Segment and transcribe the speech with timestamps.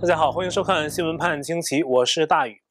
[0.00, 2.62] 大家好，欢迎收看《新闻判惊奇》，我是大宇。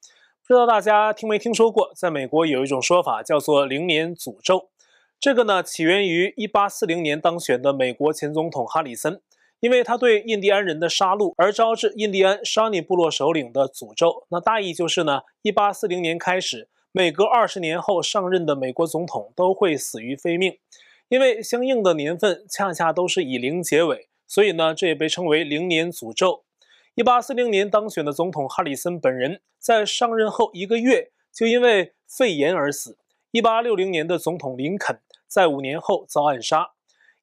[0.48, 4.70] 不知道大家听没听说过，在美国有一种说法叫做“零年诅咒”。
[5.22, 9.22] 这个呢，起源于1840年当选的美国前总统哈里森，
[9.60, 14.26] 因为他对印第安人的杀戮而招致印第安沙尼部落首领的诅咒。
[14.30, 20.58] 那大意就是呢，1840年开始，每隔二十年后上任的美国总统都会死于非命，
[21.10, 26.46] 因为相应的年份恰恰都是以零结尾，所以呢，这也被称为“零年诅咒”。
[27.00, 32.98] 一八四零年当选的总统哈里森本人在上任后一个月就因为肺炎而死。
[33.32, 36.72] 一八六零年的总统林肯在五年后遭暗杀。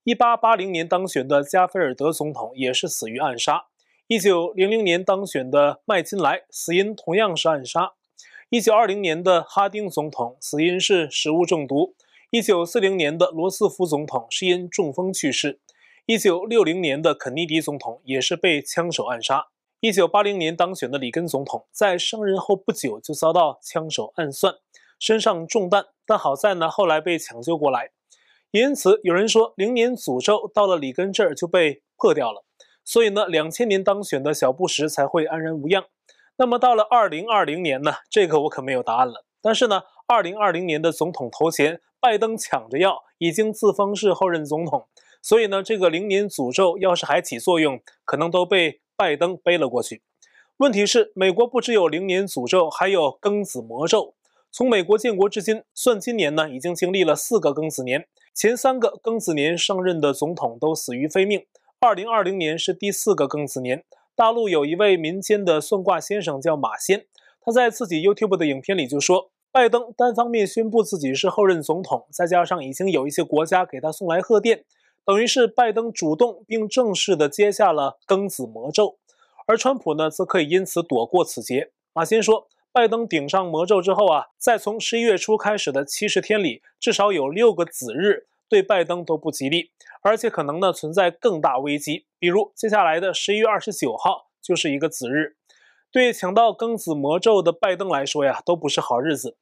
[0.02, 3.66] 一八八零年当选的加菲尔德总统也是死于暗杀。
[4.06, 7.92] 一九零零年当选的麦金莱死因同样是暗杀。
[8.48, 11.94] 一九二零年的哈丁总统死因是食物中毒。
[12.30, 15.60] 一九四零年的罗斯福总统是因中风去世。
[16.06, 19.48] 一九六零年的肯尼迪总统也是被枪手暗杀。
[19.80, 24.54] 一九八零年当选的里根总统，在上任后不久就遭到枪手暗算，
[24.98, 27.90] 身上中弹，但好在呢，后来被抢救过来。
[28.52, 32.42] 因此，有人说零年诅咒到了里根这儿就被破掉了，
[32.86, 35.84] 所以呢，两千年当选的小布什才会安然无恙。
[36.38, 39.26] 那么到了二零二零年呢，这个我可没有答案了。
[39.42, 44.88] 但是呢，二零二零年的总统头衔，拜登抢着要，已经自封是后任总统，
[45.20, 48.80] 所以呢，这个零年诅咒要是还起作用，可能都被。
[48.96, 50.02] 拜登背了过去。
[50.56, 54.14] 问题是，美国不只有零年诅咒，还有庚子魔咒。
[54.50, 58.06] 从美国建国至今，算今年呢，已经经历了四个庚子年。
[58.34, 61.44] 前三个庚子年上任的总统都死于非命。
[61.78, 63.84] 二零二零年是第四个庚子年。
[64.14, 67.04] 大陆有一位民间的算卦先生叫马仙，
[67.42, 74.64] 他在自己 YouTube 的影片里就说，拜登单方面宣布自己是后任总统，再加上已经有一些国家给他送来贺电。
[75.06, 78.98] 等于是拜登主动并正式的接下了庚子魔咒，
[79.46, 81.70] 而川普呢，则可以因此躲过此劫。
[81.92, 89.70] 马先说，拜登顶上魔咒之后啊，在从十一月初开始的七十天里，至少有六个子日对拜登都不吉利，
[90.02, 95.36] 而且可能呢存在更大危机，比如接下来的十一月二十九号就是一个子日，
[95.92, 99.36] 对抢到庚子魔咒的拜登来说呀，都不是好日子。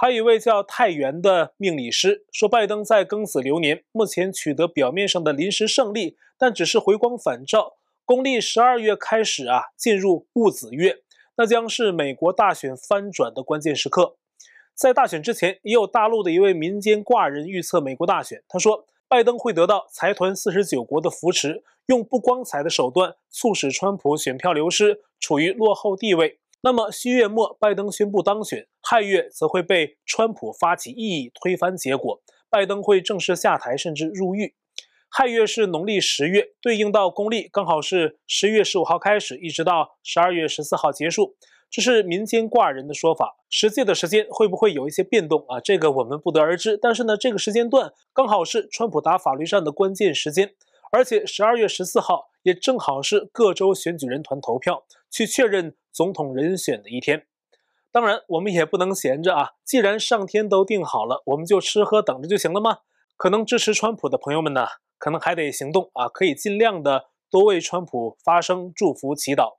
[0.00, 7.78] 还有一位叫太原的命理师说，拜登在庚子流年目前取得表面上的临时胜利，但只是回光返照。
[8.04, 10.98] 公历十二月开始啊，进入戊子月，
[11.36, 14.14] 那将是美国大选翻转的关键时刻。
[14.72, 26.38] 在大选之前，也有大陆的一位民间卦人预测美国大选，他说，拜登会得到财团四十九国的扶持，用不光彩的手段促使川普选票流失，处于落后地位。
[26.60, 32.20] 那么七月末，拜登宣布当选，亥月则会被川普发起异议推翻结果，
[32.50, 34.54] 拜登会正式下台，甚至入狱。
[35.08, 41.36] 亥月是农历十月，对应到公历刚好是十月十五号开始，一直到十二月十四号结束。
[41.70, 45.60] 这是民间挂人的说法，实际的时间会不会有一些变动啊？
[45.60, 46.76] 这个我们不得而知。
[46.76, 50.54] 但是呢，这个时间段刚好是川普打法律战的关键时间，
[50.90, 55.74] 而且十二月十四号也正好是各州选举人团投票去确认。
[55.90, 57.26] 总统人选的一天，
[57.90, 59.54] 当然我们也不能闲着啊！
[59.64, 62.78] 既然上天都定好了，我们就吃喝等着就行了吗？
[63.16, 66.06] 可能支持川普的朋友们呢，可能还得行动啊！
[66.06, 69.56] 可以尽量的多为川普发声、祝福、祈祷。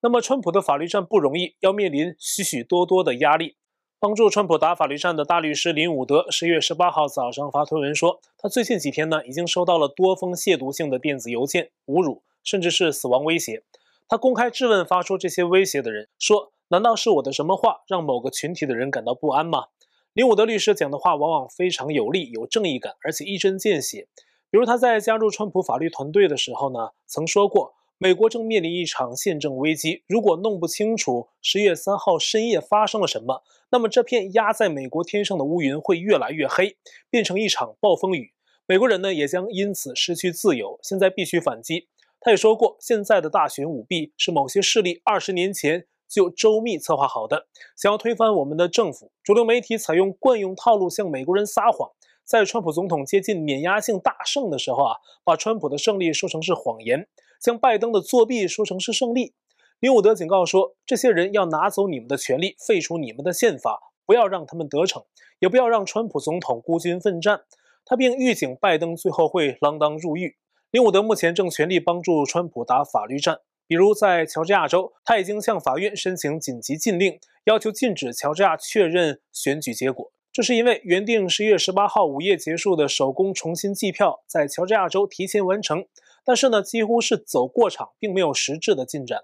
[0.00, 3.56] 那么，川普的法律战不容易，要面临许许多多的压力。
[4.00, 13.64] 帮助川普打法律战的大律师林伍德十月十八号早上发推文说，他最近几天呢，已经收到了多封亵渎性的电子邮件，侮辱甚至是死亡威胁。
[14.08, 19.66] 他公开质问发出这些威胁的人，说：“难道是我的什么话让某个群体的人感到不安吗？”
[20.12, 24.06] 林伍德律师讲的话往往非常有力、有正义感，而且一针见血。
[24.50, 36.76] 比如他在加入川普法律团队的时候呢，曾说过：“美国正面临一场宪政危机，如果弄不清楚十月三号深夜发生了什么，那么这片压在美国天上的乌云会越来越黑，
[37.10, 38.32] 变成一场暴风雨。
[38.66, 40.78] 美国人呢也将因此失去自由。
[40.82, 41.88] 现在必须反击。”
[42.24, 49.12] 他也说过，现在的大选舞弊是某些势力二十年前就周密策划好的，想要推翻我们的政府。
[49.22, 51.90] 主流媒体采用惯用套路，向美国人撒谎，
[52.24, 57.06] 在川普总统接近碾压性大胜的时候啊，把川普的胜利说成是谎言，
[57.38, 59.34] 将拜登的作弊说成是胜利。
[59.80, 65.04] 林伍德警告说，这些人要拿走你们的权利，废除你们的宪法，不要让他们得逞，
[65.40, 67.42] 也不要让川普总统孤军奋战。
[67.84, 70.38] 他并预警拜登最后会锒铛入狱。
[70.74, 73.38] 林伍德目前正全力帮助川普打法律战，
[73.68, 80.10] 比如在乔治亚州，他已经向法院申请紧急禁令，要求禁止乔治亚确认选举结果。
[80.32, 85.86] 这是因为原定十一月十八号午夜结束的手工重新计票，在乔治亚州提前完成，
[86.24, 89.20] 但是呢，几乎是走过场，并没有实质的进展。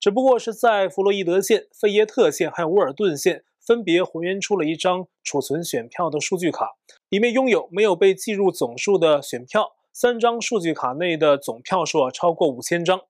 [0.00, 6.70] 只不过是在弗洛伊德县、费耶特县还有沃尔顿县分别还原出了一张储存选票的数据卡，
[7.10, 9.72] 里面拥有没有被计入总数的选票。
[9.96, 13.02] 三张数据卡内的总票数啊超过五千张，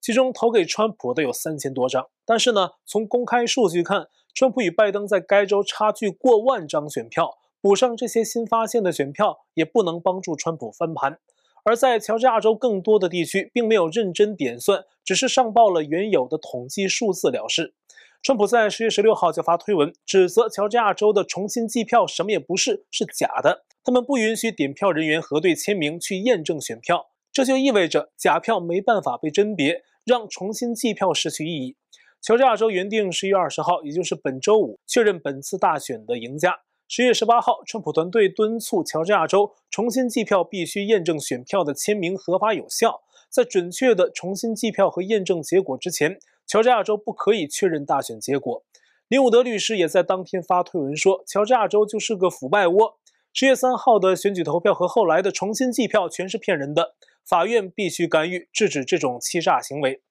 [0.00, 2.08] 其中投给川普的有三千多张。
[2.26, 11.20] 但是呢，从公开数据看，川普与拜登在该州差距过万张选票，补上这些新发现的选票也不能帮助川普翻盘。
[11.62, 17.72] 而在乔治亚州更多的地区，并没有认真点算，只是上报了原有的统计数字了事。
[18.20, 23.64] 川普在十月十六号就发推文，指责乔治亚州的重新计票什么也不是，是假的。
[23.84, 31.76] 他们不允许点票人员核对签名去验证选票，这就意味着假票没办法被甄别，让重新计票失去意义。
[32.20, 36.60] 乔治亚州原定十一月二十号，也就是本周五确认本次大选的赢家。
[36.86, 48.62] 十月十八号，川普团队敦促乔治亚州重新计票必须验证选票的签名合法有效，在准确的重新计票和验证结果之前，乔治亚州不可以确认大选结果。
[49.08, 52.98] 林伍德律师也在当天发推文说：“乔治亚州就是个腐败窝。”
[53.34, 56.94] 十月三号的选举投票和后来的重新计票全是骗人的，
[57.24, 60.02] 法院必须干预，制止这种欺诈行为。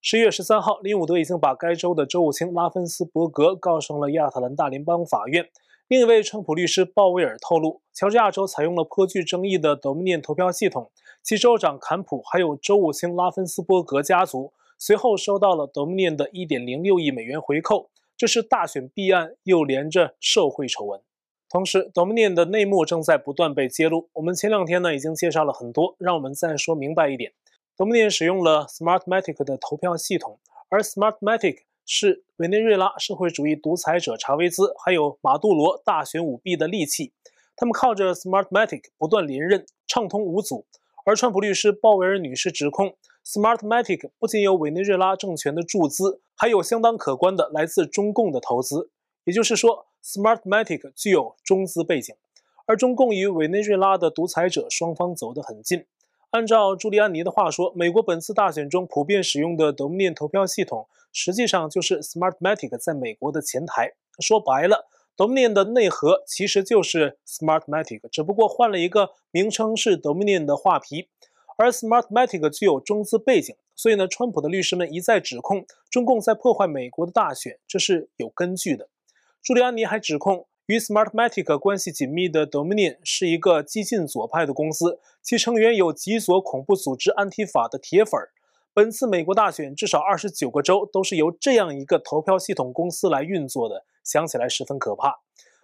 [0.00, 5.50] 十月十三号，林伍德已经把该州的州务卿拉芬斯伯格告上了亚特兰大联邦法院。
[5.88, 10.90] 另一位川普律师鲍威尔透露，乔治亚州采用了颇具争议的 Dominion 投票系统，
[11.22, 21.02] 其州长坎普还有州务卿拉芬斯伯格家族随后收到了 Dominion 的一点零六亿美元回扣，这是大选弊案，又连着受贿丑闻。
[21.50, 24.08] 同时，Dominion 的内幕正在不断被揭露。
[24.12, 27.32] 我们前两天呢已经介绍了很多，让我们再说明白一点。
[27.76, 30.38] Dominion 使用了 Smartmatic 的投票系统，
[30.68, 37.12] 而 Smartmatic 是委内瑞拉社会主义独裁者查韦兹还有马杜罗大选舞弊的利器。
[37.56, 40.66] 他们靠着 Smartmatic 不断连任，畅通无阻。
[41.04, 42.94] 而川普律师鲍维尔女士指控
[43.26, 48.90] ，Smartmatic 不仅有委内瑞拉政权的注资，还有相当可观的来自中共的投资。
[49.24, 52.14] 也就是说，Smartmatic 具有中资背景，
[52.66, 55.86] 而中共与委内瑞拉的独裁者双方走得很近。
[56.30, 63.94] 按照朱利安尼的话说，美国本次大选中普遍使用的 Dominion 投票系统，实际上就是 Smartmatic 在美国的前台。
[64.20, 64.86] 说白了
[65.16, 71.08] ，Dominion 的内核其实就是 Smartmatic，只不过换了一个名称是 Dominion 的画皮。
[71.56, 78.88] 而 Smartmatic 具有中资背景，所以呢，川普的律师们一再指控中共在破坏美国的大选，这是有根据的。
[79.42, 88.20] 朱利安尼还指控，与 Smartmatic 关系紧密的 Dominion 是一个激进左派的公司，其成员有极左恐怖组织安提法的铁粉。
[88.74, 95.20] 本次美国大选至少二十九个州都是由这样一个投票系统公司来运作的，想起来十分可怕。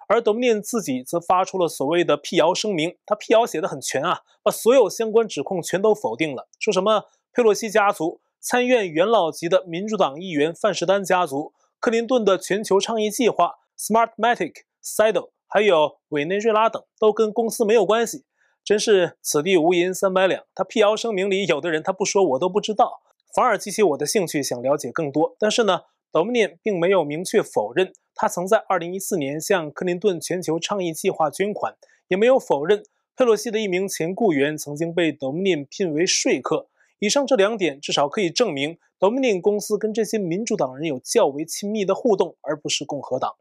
[0.08, 13.56] 而 Dominion 自己则发出了所谓的辟谣声明，他辟谣写得很全啊，把所有相关指控全都否定了，说什么佩洛西家族、参院元老级的民主党议员范士丹家族、克林顿的全球倡议计划。
[13.78, 14.52] Smartmatic、
[14.82, 18.25] Sido 还有委内瑞拉等都跟公司没有关系，
[18.64, 20.44] 真是此地无银三百两。
[20.55, 23.00] 他辟谣声明里有的人他不说我都不知道，
[23.34, 25.37] 反而激起我的兴趣，想了解更多。
[25.38, 31.76] 但是呢，Dominion 并没有明确否认他曾在2014年向克林顿全球倡议计划捐款，
[32.08, 32.82] 也没有否认
[33.14, 36.69] 佩洛西的一名前雇员曾经被 Dominion 聘为说客。
[36.99, 43.35] 以上这两点至少可以证明 Dominion 公司跟这些民主党人有较为亲密的互动，而不是共和党。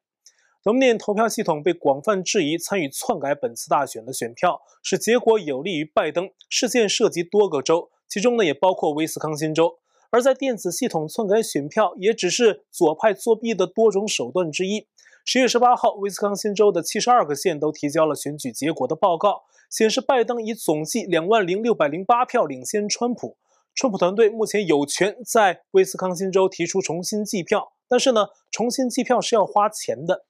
[0.66, 6.32] 农民投票系统被广泛质疑参与篡改本次大选的选票，使结果有利于拜登。
[6.50, 9.78] 事件涉及多个州，其中呢也包括威斯康辛州。
[10.10, 14.88] 而在电子系统篡改选票，也只是左派作弊的多种手段之一。
[15.24, 23.38] 十月十八号，威斯康辛州的七十二个县都提交了选举结果的报告，显示拜登以总计两万零六百零八票领先川普。
[23.76, 30.26] 川普团队目前有权在威斯康辛州提出重新计票，但是呢，重新计票是要花钱的。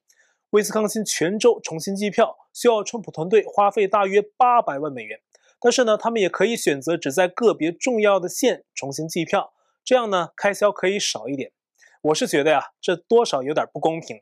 [0.50, 5.18] 威斯康辛全州重新计票需要川普团队花费大约八百万美元，
[5.60, 9.52] 但是呢，他们也可以选择只在个别重要的县重新计票，
[9.84, 11.52] 这样呢，开销可以少一点。
[12.02, 14.20] 我是觉得呀，这多少有点不公平。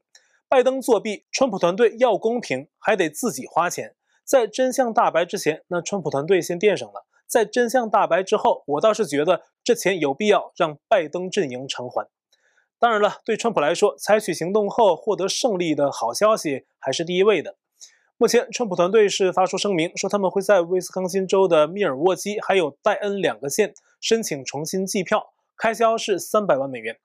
[0.49, 3.95] 拜登作弊，川普团队要公平还得自己花钱。
[4.25, 12.09] 在真相大白之前，那川普团队先垫上了；在真相大白之后，我倒是觉得这钱有必要让拜登阵营偿还。
[12.85, 17.57] 当然了，对川普来说，采取行动后获得胜利的好消息还是第一位的。
[18.19, 23.73] 目前，川普团队是发出声明说，他们会在威斯康辛州的密尔沃基还有戴恩两个县
[24.03, 26.99] 申请重新计票，开销是三百万美元。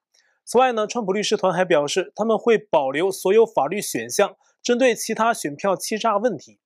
[0.44, 6.58] 此外呢，川普律师团还表示，他们会保留所有法律选项，针对其他选票欺诈问题，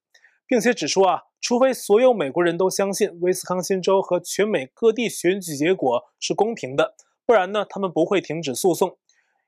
[0.45, 6.97] 并且指出啊，除非所有美国人都相信威斯康辛州和全美各地选举结果是公平的。
[7.25, 8.99] 不然呢，他们不会停止诉讼。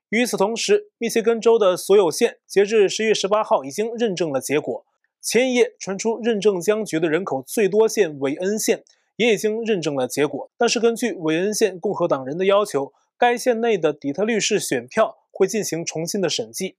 [0.09, 4.85] 与此同时，密歇根州的所有县截至十月十八号已经认证了结果。
[5.21, 8.83] 前一夜传出认证僵局的人口最多县韦恩县
[9.17, 16.77] 也已经认证了结果，但是根据韦恩县共和党人的要求，该县内的底特律市选票会进行重新的审计。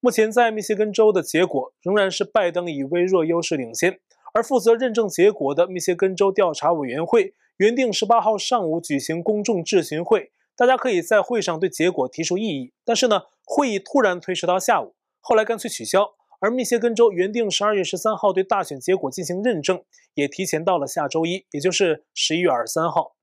[0.00, 4.00] 目前在密歇根州的结果仍然是拜登以微弱优势领先，
[4.34, 16.14] 而负责认证结果的密歇根州调查委员会原定十八号上午举行公众质询会，大家可以在会上对结果提出异议，但是呢，会议突然推迟到下午，后来干脆取消。
[16.38, 19.82] 而密歇根州原定十二月十三号对大选结果进行认证，
[20.14, 23.16] 也提前到了下周一，也就是十一月二十三号。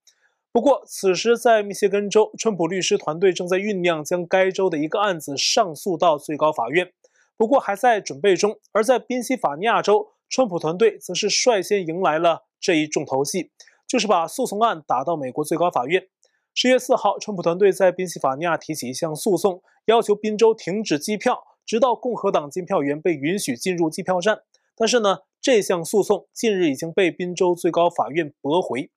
[0.52, 6.92] 不过，此时在密歇根州，川普律师团队正在酝酿将该州的一个案子上诉到最高法院，
[7.38, 8.60] 不过还在准备中。
[8.72, 13.52] 而在宾夕法尼亚州，川普团队则是率先迎来了这一重头戏，
[13.88, 16.08] 就是把诉讼案打到美国最高法院。
[16.56, 24.44] 十月四号，川普团队在宾夕法尼亚提起一项诉讼，要求宾州停止计票，直到共和党监票员被允许进入计票站。
[24.76, 28.92] 但是呢，这项诉讼近日已经被宾州最高法院驳回。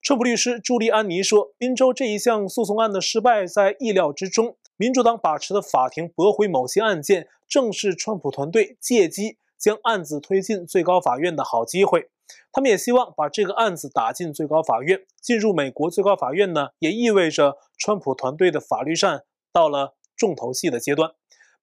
[0.00, 4.56] 川普律师朱利安尼说：“宾州这一项诉讼案的失败在意料之中。
[4.76, 12.08] 民主党把持的法庭驳回某些案件，正是川普团队借机将案子推进最高法院的好机会。
[12.52, 15.00] 他们也希望把这个案子打进最高法院。
[15.20, 21.12] 进入美国最高法院呢，也意味着川普团队的法律战到了重头戏的阶段。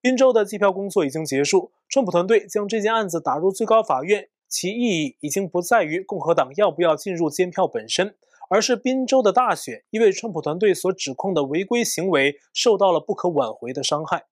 [0.02, 8.16] 宾州的计票工作已经结束，川普团队将这件案子打入最高法院，其意义已经不在于共和党要不要进入监票本身。”
[8.50, 14.24] 而是宾州的大选，因为川普团队所指控的违规行为受到了不可挽回的伤害。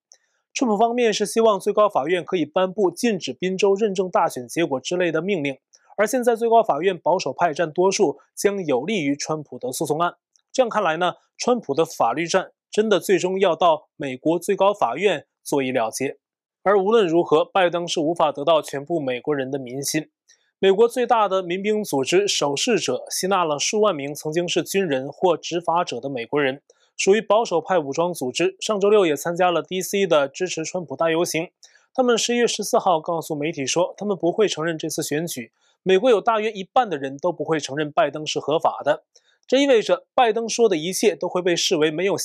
[0.54, 5.58] 川普方面是希望最高法院可以颁布禁止宾州认证大选结果之类的命令，
[5.96, 10.16] 而现在最高法院保守派占多数，将有利于川普的诉讼案。
[10.52, 16.18] 这样看来呢，川普的法律战真的最终要到美国最高法院做一了结。
[16.64, 20.10] 而无论如何，拜登是无法得到全部美国人的民心。
[20.58, 26.62] 美国最大的民兵组织守势者吸纳了数万名曾经是军人或执法者的美国人，
[26.98, 28.56] 属于保守派武装组织。
[28.60, 31.50] 上周六也参加了 DC 的支持川普大游行。
[31.94, 35.52] 他们十一月十四号告诉媒体说，他们不会承认这次选举。
[35.88, 39.04] 美国有大约一半的人都不会承认拜登是合法的，
[39.46, 42.18] 这意味着拜登说的一切都会被视为没有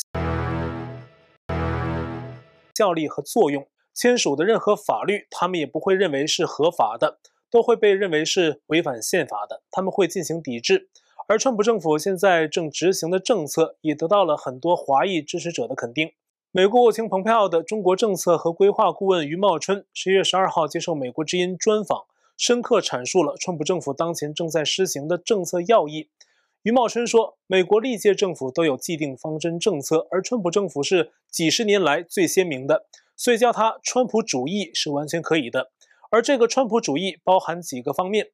[2.74, 3.68] 效力和作用。
[3.92, 7.18] 签署的任何法律，他们也不会认为是合法的。
[7.50, 10.88] 都会被认为是违反宪法的，他们会进行抵制。
[11.28, 16.12] 而川普政府现在正执行的政策也得到了很多华裔支持者的肯定。
[16.50, 22.06] 美国国务卿蓬佩奥的中国政策和规划顾问余茂春十一月十二号接受美国之音专访，
[22.40, 26.08] 深刻阐述了川普政府当前正在施行的政策要义。
[26.62, 35.70] 余茂春说，美国历届政府都有既定方针政策，而川普政府是几十年来最鲜明的，所以叫它川普主义是完全可以的。
[36.10, 38.28] 而这个川普主义包含几个方面，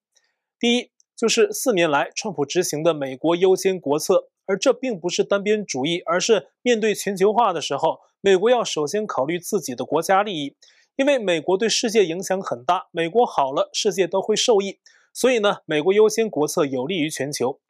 [0.60, 10.54] 第一就是四年来川普执行的“美国优先”国策，而这并不是单边主义，而是面对全球化的时候，美国要首先考虑自己的国家利益，
[10.96, 14.78] 因为美国对世界影响很大，美国好了，世界都会受益，
[15.12, 17.60] 所以呢，“美国优先”国策有利于全球。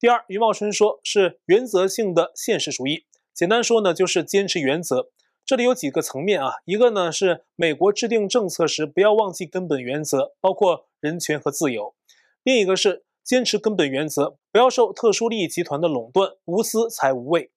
[0.00, 3.04] 第二，余茂春说是原则性的现实主义，
[3.34, 5.10] 简单说呢，就是坚持原则。
[5.44, 11.94] 这里有几个层面啊，一个呢是美国制定政策时不要忘记根本原则，包括人权和自由；
[12.42, 17.50] 另一个是坚持根本原则，不要受特殊利益集团的垄断，无私才无畏。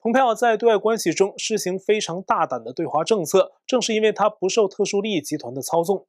[0.00, 6.06] 蓬佩奥在对外关系中实行非常大胆的对华政策，正是因为他不受特殊利益集团的操纵。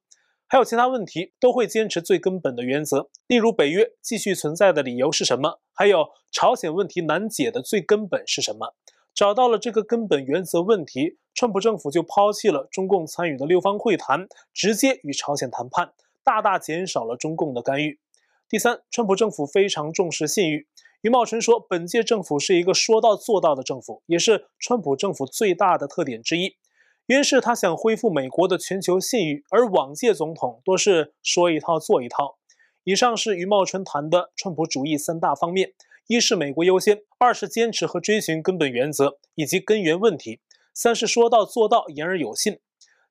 [0.50, 5.60] 还有其他问题都会坚持最根本的原则，例如北约继续存在的理由是什么？
[5.74, 8.74] 还有朝鲜问题难解的最根本是什么？
[9.14, 15.92] 找到了这个根本原则问题，川普政府就抛弃了中共参与的六方会谈，直接与朝鲜谈判，
[16.24, 18.00] 大大减少了中共的干预。
[18.48, 20.68] 第三，川普政府非常重视信誉。
[21.08, 26.58] 余茂春说，本届政府是一个说到做到的政府，也是川普政府最大的特点之一。
[27.06, 32.38] 原是他想恢复美国的全球信誉，而往届总统多是说一套做一套。
[32.84, 35.72] 以上是余茂春谈的川普主义三大方面。
[36.08, 40.42] 一是美国优先，二是坚持和追寻根本原则以及根源问题，
[40.74, 42.60] 三是说到做到，言而有信。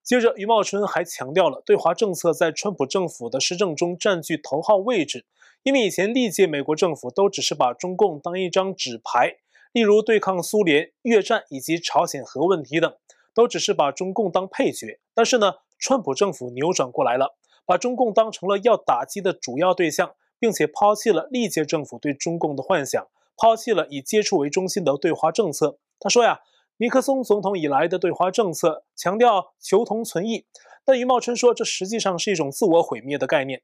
[0.06, 5.26] 接着，余茂春还强调了对华政策在川普政府的施政中占据头号位置，
[5.64, 9.38] 因为以前历届美国政府都只是把中共当一张纸牌，
[9.72, 12.94] 例如对抗苏联、越战以及朝鲜核问题等，
[13.34, 15.00] 都只是把中共当配角。
[15.12, 17.36] 但是呢，川普政府扭转过来了，
[17.66, 20.14] 把中共当成了要打击的主要对象。
[20.38, 23.08] 并且抛弃了历届政府对中共的幻想，
[23.38, 25.78] 抛弃了以接触为中心的对华政策。
[25.98, 26.40] 他说呀，
[26.78, 30.45] 尼克松总统以来的对华政策强调求同存异，
[30.85, 33.62] 但余茂春说这实际上是一种自我毁灭的概念。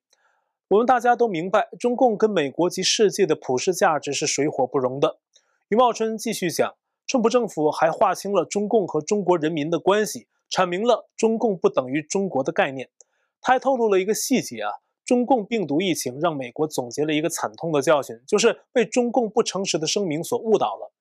[0.69, 5.19] 我们大家都明白，中共跟美国及世界的普世价值是水火不容的。
[5.69, 6.75] 余茂春继续讲，
[7.07, 12.88] 川普政府还划清了中共和中国人民的关系，阐明了中共不等于中国的概念。
[13.42, 14.73] 他还透露了一个细节啊。
[15.04, 20.92] 中共病毒疫情让美国总结了一个惨痛的教训，就是被中共不诚实的声明所误导了。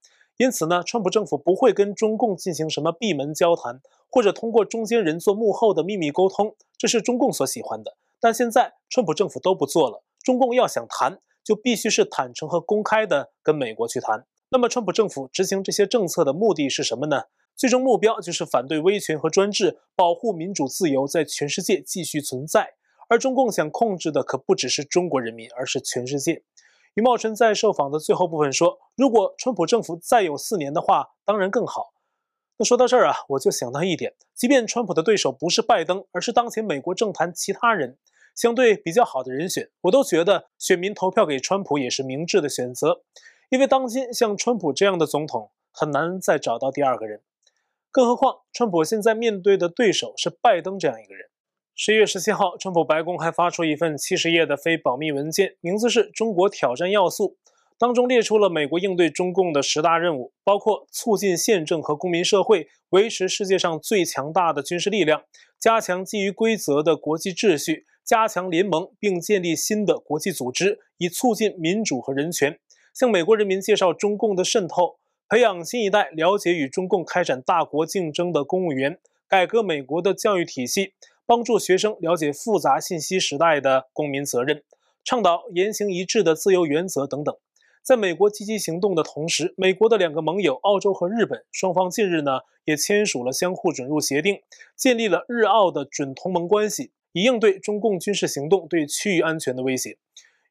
[0.41, 3.79] 因此呢，川普政府不会跟中共进行什么闭门交谈，
[4.10, 7.95] 或者通过中间人做幕后的秘密沟通，这是中共所喜欢的。
[8.19, 14.25] 但现在川普政府都不做了，中共要想谈，就必须是坦诚和公开的跟美国去谈。
[14.50, 17.25] 那么，川普政府执行这些政策的目的是什么呢？
[17.55, 22.74] 最终目标就是反对威权和专制，保护民主自由在全世界继续存在。
[23.10, 26.41] 而中共想控制的可不只是中国人民，而是全世界。
[26.95, 31.93] 余茂春在受访的最后部分说：“如果川普政府再有四年的话，当然更好。”
[32.60, 37.98] 那说到这儿啊，我就想到一点：即便川普的对手不是拜登，而是当前美国政坛其他人
[38.36, 43.01] 相对比较好的人选，我都觉得选民投票给川普也是明智的选择。
[43.50, 47.21] 因为当今像川普这样的总统很难再找到第二个人，
[47.89, 51.30] 更何况川普现在面对的对手是拜登这样一个人。
[51.83, 57.29] 十一月十七号，川普白宫还发出一份七十页的非保密文件，名字是《中国挑战要素》，
[57.75, 65.23] 当中列出了美国应对中共的十大任务，包括促进宪政和公民社会，维持世界上最强大的军事力量，
[65.59, 72.59] 加强基于规则的国际秩序，加强联盟，并建立新的国际组织，以促进民主和人权，
[72.93, 80.93] 向美国人民介绍中共的渗透，培养新一代了解与中共开展大国竞争的公务员，改革美国的教育体系。
[81.31, 84.63] 帮助学生了解复杂信息时代的公民责任，
[85.01, 87.33] 倡导言行一致的自由原则等等。
[87.81, 94.41] 在美国积极行动的同时，美国的两个盟友澳洲和日本双方近日呢也签署了相互准入协定，
[94.75, 99.97] 建立了日澳的准同盟关系，以应对中共军事行动对区域安全的威胁。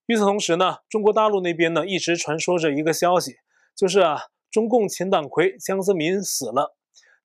[0.07, 3.37] 与此同时呢，中国大陆那边呢一直传说着一个消息，
[3.77, 4.19] 就是啊，
[4.51, 6.75] 中共前党魁江泽民死了。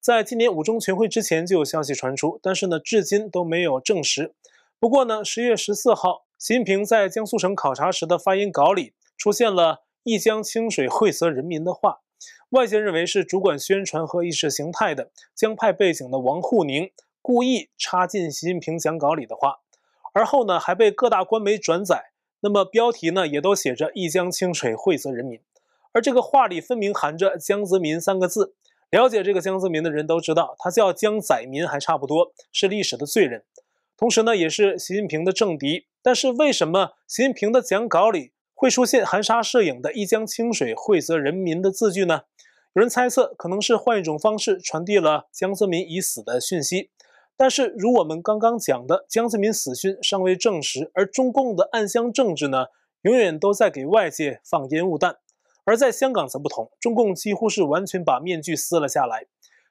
[0.06, 4.36] 在今年五中全会之前就有消息传出，但是呢，至今都没有证实。
[4.80, 12.02] 不过呢，十月十四号，习近平在江苏省考察时的发言稿里出现了“一江清水惠泽人民”的话，
[12.50, 16.92] 外界认为是主管宣传和意识形态的江派背景的王沪宁
[17.24, 19.62] 故意插进习近平讲稿里的话，
[20.14, 25.40] 而后呢还被各大官媒转载，那么标题呢也都写着“一江清水惠泽人民”，
[25.94, 28.54] 而这个话里分明含着“江泽民”三个字。
[28.96, 33.44] 了解这个江泽民的人都知道，他叫江载民还差不多，是历史的罪人，
[33.98, 35.88] 同时呢也是习近平的政敌。
[36.02, 42.22] 但是为什么习近平的讲稿里会出现含沙射影的一江清水惠泽人民的字句呢？
[42.74, 46.90] 有人猜测，可能是换一种方式传递了江泽民已死的讯息。
[47.36, 52.68] 但是如我们刚刚讲的，江泽民死讯尚未证实，而中共的暗箱政治呢，
[53.02, 55.18] 永远都在给外界放烟雾弹。
[55.66, 59.26] 而在香港则不同，中共几乎是完全把面具撕了下来。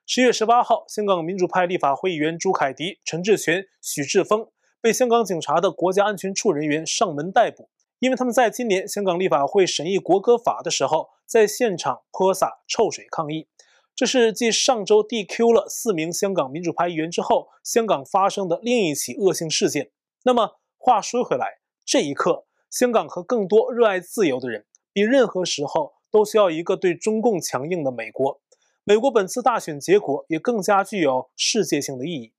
[0.07, 4.49] 十月十八号，香港民主派立法会议员朱凯迪、陈志全、许志峰
[4.81, 13.47] 被香港警察的国家安全处人员上门逮捕，因为他们在今年香港立法会审议国歌法的时候，在现场泼洒臭水抗议。
[13.95, 19.93] 这是继上周 DQ 了四名香港民主派议员之后，香港发生的另一起恶性事件。
[20.25, 24.67] 那么话说回来，这一刻，香港和更多热爱自由的人。
[24.95, 28.41] 比任何时候都需要一个对中共强硬的美国。
[28.85, 32.33] 美国本次大选结果也更加具有世界性的意义。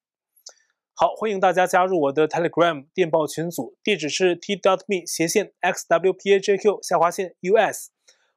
[0.94, 7.90] 好，欢迎大家加入我的 Telegram 电报群组，地址是 t.me 斜线 xwpajq 下划线 us。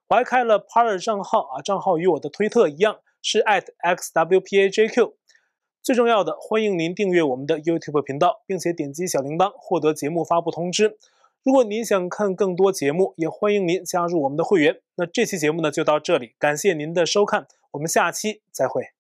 [0.09, 5.13] 我还开了 Parler 账号啊，账号与我的推特一样是 @xwpajq。
[5.81, 10.99] 最重要的，欢迎您订阅我们的 YouTube 频道，并且点击小铃铛获得节目发布通知。
[11.45, 14.81] 如果您想看更多节目，也欢迎您加入我们的会员。
[14.97, 18.98] 那这期节目呢，就到这里，感谢您的收看，我们下期再会。